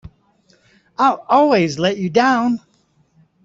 I'll 0.97 1.23
always 1.29 1.77
let 1.77 1.97
you 1.99 2.09
down! 2.09 2.59